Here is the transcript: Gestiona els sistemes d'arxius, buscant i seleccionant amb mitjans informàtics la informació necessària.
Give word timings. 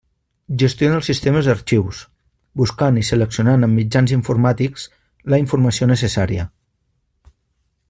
Gestiona 0.61 0.95
els 0.99 1.09
sistemes 1.09 1.49
d'arxius, 1.49 1.99
buscant 2.61 2.97
i 3.01 3.05
seleccionant 3.11 3.67
amb 3.69 3.79
mitjans 3.81 4.15
informàtics 4.17 4.87
la 5.35 5.41
informació 5.45 5.91
necessària. 5.95 6.49